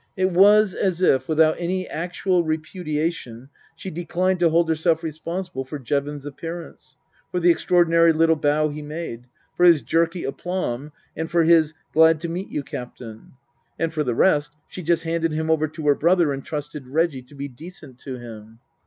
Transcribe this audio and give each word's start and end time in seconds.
It 0.17 0.31
was 0.31 0.73
as 0.73 0.99
if, 1.03 1.27
without 1.29 1.57
any 1.59 1.87
actual 1.87 2.43
repudiation, 2.43 3.49
she 3.75 3.91
declined 3.91 4.39
to 4.39 4.49
hold 4.49 4.67
herself 4.67 5.03
responsible 5.03 5.63
for 5.63 5.77
Jevons' 5.77 6.25
appearance; 6.25 6.95
for 7.31 7.39
the 7.39 7.51
extraordinary 7.51 8.11
little 8.11 8.35
bow 8.35 8.69
he 8.69 8.81
made; 8.81 9.25
for 9.55 9.63
his 9.63 9.83
jerky 9.83 10.23
aplomb 10.23 10.91
and 11.15 11.29
for 11.29 11.43
his" 11.43 11.75
Glad 11.93 12.19
to 12.21 12.29
meet 12.29 12.49
you, 12.49 12.63
Captain." 12.63 13.33
And 13.77 13.93
for 13.93 14.01
the 14.03 14.13
the 14.13 14.15
rest, 14.15 14.53
she 14.67 14.81
just 14.81 15.03
handed 15.03 15.33
him 15.33 15.51
over 15.51 15.67
to 15.67 15.85
her 15.87 15.93
brother 15.93 16.33
and 16.33 16.43
trusted 16.43 16.87
Reggie 16.87 17.21
to 17.21 17.35
be 17.35 17.47
decent 17.47 17.99
to 17.99 18.17
him. 18.17 18.57